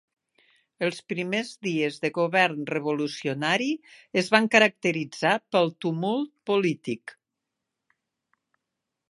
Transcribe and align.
Els 0.85 1.01
primers 1.11 1.51
dies 1.67 1.99
de 2.05 2.09
Govern 2.15 2.65
revolucionari 2.75 3.67
es 4.23 4.33
van 4.37 4.49
caracteritzar 4.57 5.35
pel 5.57 5.71
tumult 5.87 6.33
polític. 6.53 7.17